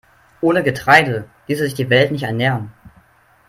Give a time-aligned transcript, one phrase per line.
[0.41, 2.73] Ohne Getreide ließe sich die Welt nicht ernähren.